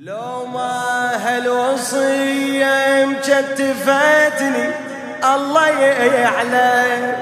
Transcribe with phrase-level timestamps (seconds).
[0.00, 4.70] لو ما هالوصية مكتفتني
[5.34, 7.16] الله يعلم.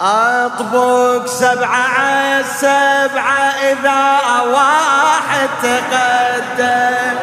[0.00, 7.16] أطبق سبعة على سبعة إذا واحد تقدم.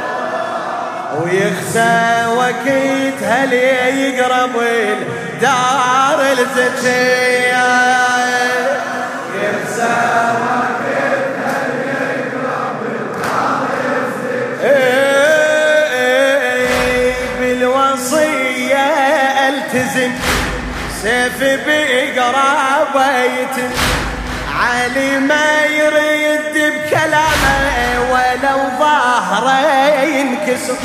[1.22, 7.63] ويخسى وقت هل يقرب الدار الزكية
[9.35, 10.53] يخسى
[21.03, 23.57] سيف بقرابيت
[24.59, 30.77] علي ما يريد بكلامه ولو ظهره ينكسر.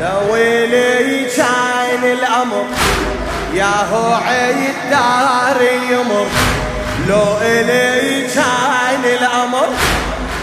[0.00, 2.66] لو لي كان الأمر
[3.54, 6.26] يا هو عيد دار يمر.
[7.08, 9.68] لو إلي كان الأمر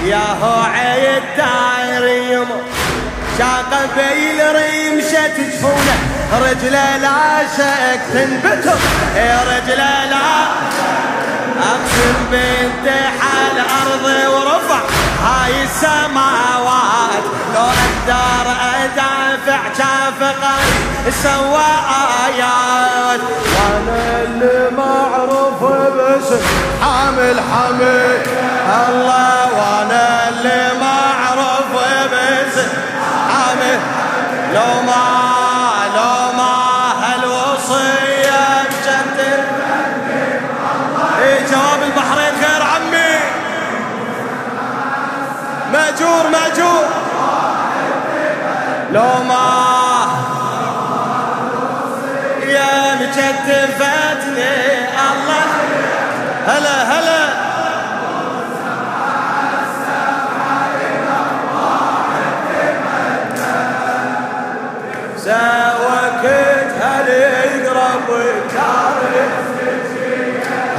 [0.05, 2.80] يا هو عيد دار يمر.
[3.37, 5.97] شاق بيل ريمشة جفونه.
[6.41, 8.15] رجله لا شك
[9.15, 10.31] يا رجله لا
[11.71, 14.81] أقسم بانتحى الأرض ورفع.
[15.23, 18.45] هاي السماوات لو أقدر
[18.83, 20.61] أدافع شافقي
[21.23, 21.71] سوى
[22.25, 23.19] آيات.
[23.55, 26.41] وأنا اللي معروف باسم
[26.81, 28.21] حامل حميد.
[28.89, 29.30] الله
[34.61, 35.03] لو ما
[35.95, 36.53] لو ما
[37.03, 39.19] هالوصية بجد.
[41.21, 43.13] إيه جواب البحرين خير عمي.
[45.73, 46.85] مأجور مأجور.
[48.91, 49.47] لو ما
[52.47, 54.55] يا مكتفتني
[55.11, 55.45] الله.
[56.47, 57.20] هلا هلا.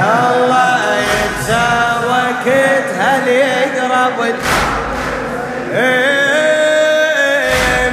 [0.03, 4.19] الله يتسوكت هل يقرب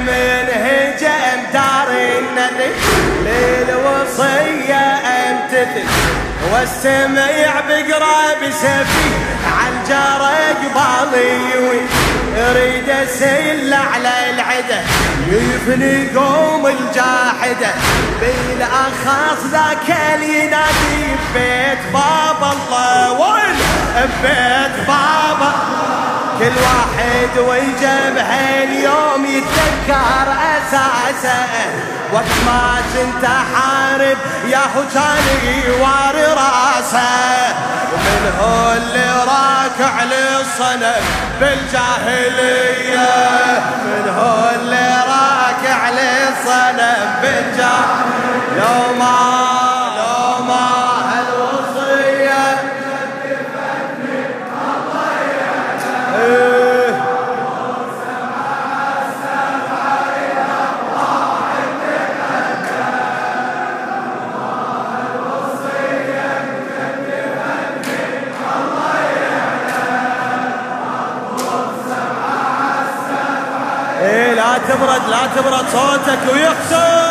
[0.06, 2.72] من هجم دار النبي
[3.26, 4.84] للوصية
[5.30, 6.19] امتثل
[6.52, 9.10] والسميع بقراب سفي
[9.88, 11.40] جرى قبالي
[12.36, 14.80] يريد اسيل على العدة
[15.28, 17.70] يفني قوم الجاحدة.
[18.20, 23.56] بالأخص ذاك اللي ينادي ببيت بابا الله وين؟
[23.96, 25.52] ببيت بابا
[26.40, 28.30] كل واحد ويجبه
[28.62, 31.46] اليوم يتذكر أساسه.
[32.12, 34.18] وقت ما كنت حارب
[34.48, 34.64] يا
[34.94, 35.26] كان
[35.66, 37.10] يواري راسه.
[37.92, 41.04] ومن هو اللي راكع للصنم
[41.40, 43.10] بالجاهلية؟
[74.70, 77.09] تبرد لا تبرد صوتك ويخسر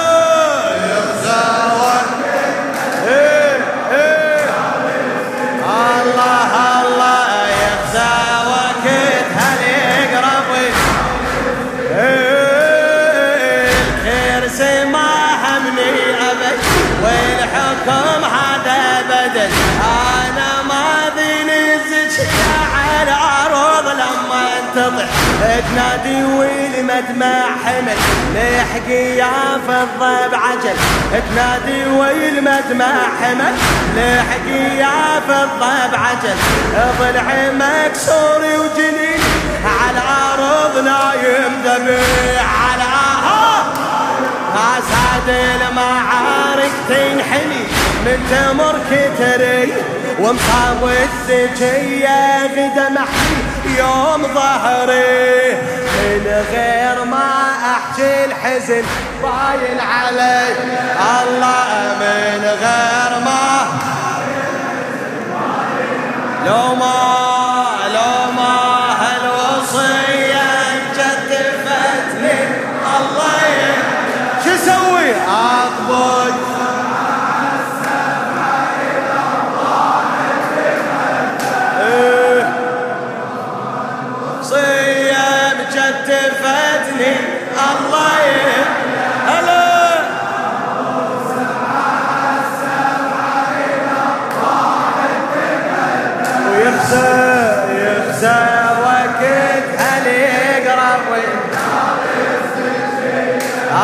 [24.70, 25.06] انتطع
[25.60, 27.98] تنادي والمدمع حمل.
[28.36, 30.76] لحقي يا فضة بعجل.
[31.12, 33.56] تنادي والمدمع حمل.
[33.96, 36.36] لحقي يا فضة بعجل.
[37.00, 39.20] ضلع مكسور وجنين.
[39.66, 42.90] على عرض نايم ذبيح على
[44.80, 49.74] اسعد المعارك تنحني من تمر كتري
[50.20, 53.36] ومصاب الزكية غدا محي
[53.78, 55.54] يوم ظهري.
[56.00, 58.84] من غير ما أحكي الحزن
[59.24, 60.48] باين علي.
[61.22, 63.50] الله من غير ما.
[66.46, 67.29] لو ما
[86.70, 87.16] كتفتني
[87.58, 88.26] الله.
[89.28, 89.70] هلا.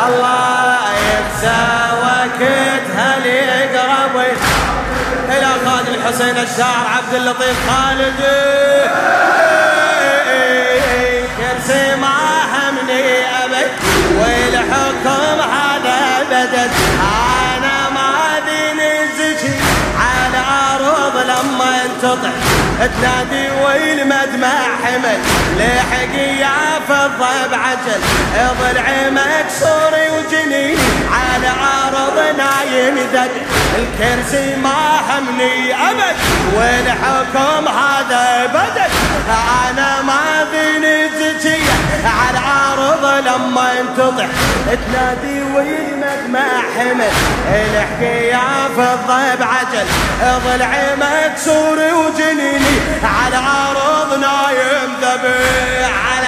[0.06, 0.78] الله
[5.28, 5.48] إلى
[5.94, 8.20] الحسين الشاعر عبد اللطيف خالد.
[11.38, 12.35] كرسي ما
[22.06, 22.30] انتطح
[22.78, 25.18] تنادي والمدمع حمل.
[25.58, 28.00] لحق يا فضة بعجل
[28.60, 30.76] ضلعي مكسور وجنيني
[31.12, 33.30] على عرض نايم دق
[33.78, 36.16] الكرسي ما همني أبد.
[36.56, 38.90] والحكم هذا بدل؟
[39.70, 40.36] أنا ما
[41.46, 44.26] زكية على عرض لما انتضح
[44.66, 47.12] تنادي والمدمع حمل.
[47.48, 48.36] الحكي
[48.76, 49.86] فضة بعجل
[50.22, 52.76] ضلعي مكسور وجنيني.
[53.04, 56.26] على عرض نايم ذبيح على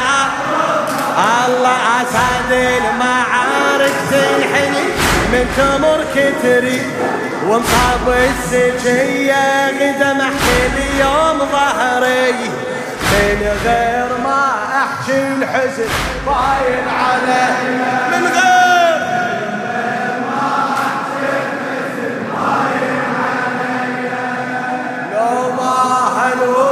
[1.46, 4.88] الله اسد المعارك تنحني.
[5.32, 6.82] من تمر كتري
[7.46, 12.67] ومصاب السجية غدا محكي اليوم ظهري.
[13.12, 14.52] من غير ما
[14.82, 15.88] أحكي الحزن
[16.26, 17.46] باين علي
[18.10, 18.98] من غير
[25.12, 25.74] لو ما
[26.18, 26.67] هالوصيه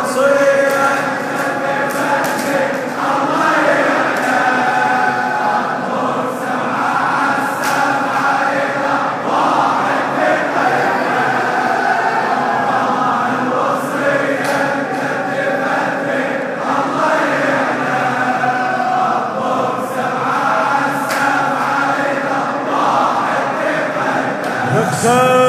[25.04, 25.45] الله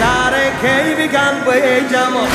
[0.00, 2.28] تاركي بقلبي جمر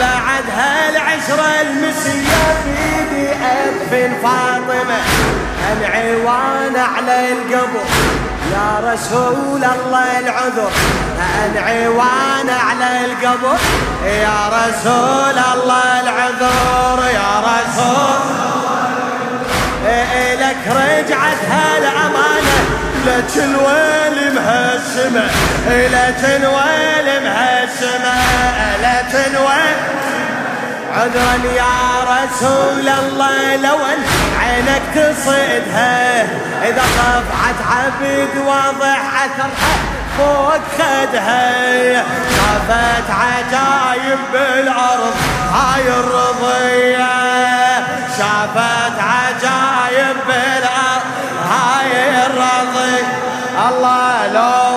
[0.00, 5.00] بعد هالعشرة المسية بيدي أدفن فاطمة
[5.72, 7.84] العوان على القبر.
[8.52, 10.70] يا رسول الله العذر.
[11.44, 13.56] العوان على القبر.
[14.04, 16.98] يا رسول الله العذر.
[17.14, 18.22] يا رسول
[20.40, 22.01] لك رجعت هالأمانة
[23.06, 25.30] لك الويل مهشمة
[25.68, 28.14] لك الويل مهشمة
[28.82, 29.76] لك الويل
[30.94, 34.04] عذرا يا رسول الله لو أن
[34.40, 36.22] عينك تصيدها
[36.68, 42.04] إذا طفعت عبد واضح أثرها فوق خدها.
[42.36, 45.14] شافت عجايب بالارض
[45.52, 47.06] هاي الرضية.
[48.18, 50.81] شافت عجايب بالارض
[51.52, 53.06] هاي الرضية
[53.68, 54.71] الله لو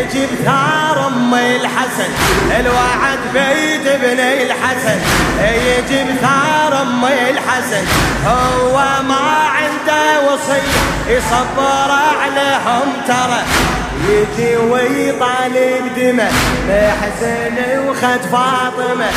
[0.00, 2.10] يجيب ثار أم الحسن.
[2.60, 4.98] الوعد بيد ابن الحسن.
[5.40, 7.84] يجيب ثار أم الحسن.
[8.26, 8.76] هو
[9.08, 10.62] ما عنده وصي
[11.08, 11.90] يصبر
[12.22, 13.42] عليهم ترى.
[14.08, 16.30] يجي ويطالب دمه
[16.68, 19.10] محسن وخد فاطمة.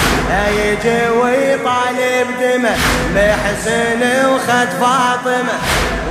[0.58, 2.76] يجي ويطالب دمه
[3.16, 5.56] محسن وخد فاطمة.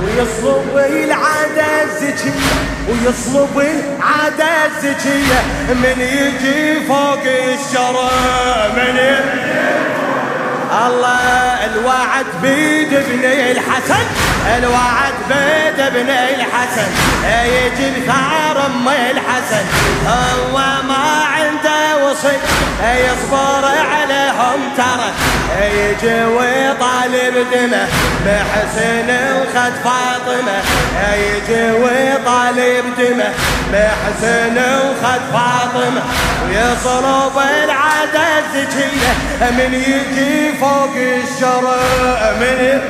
[0.03, 2.55] ويصلب العادة الزكية
[2.89, 5.39] ويصلب العادة الزكية.
[5.69, 9.53] من يجي فوق الشرع من يجي
[10.87, 11.62] الله
[12.03, 14.05] الوعد بيد ابن الحسن
[14.57, 16.87] الوعد بيد ابن الحسن.
[17.45, 19.65] يجي ثار أم الحسن
[20.07, 20.57] هو
[20.87, 22.37] ما عنده وصي
[22.83, 25.11] يصبر عليهم ترى.
[25.61, 27.87] يجي ويطالب دمه
[28.25, 30.61] بحسن وخد فاطمة.
[31.13, 33.33] يجي ويطالب دمه
[33.73, 36.01] بحسن وخد فاطمة
[36.47, 39.13] ويصلب العدد ذكيه
[39.57, 42.81] من يجي فوق الشرع من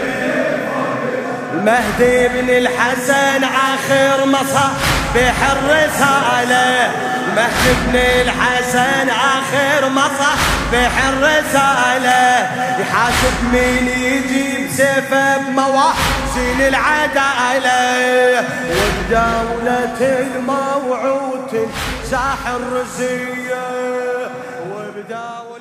[1.54, 4.74] المهدي بن الحسن آخر مصا
[5.16, 6.92] بحر رسالة.
[7.34, 10.34] المهدي بن الحسن آخر مصا
[10.74, 12.50] بحر رسالة.
[12.82, 18.44] يحاسب مين يجيب سيفه بمواحسين العدالة.
[18.70, 21.70] وبدولة الموعود
[22.12, 23.68] ساحر رزية
[24.72, 25.53] وبدولة